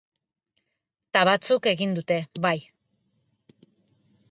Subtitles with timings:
[1.17, 2.57] Ta batzuk egin dute, bai!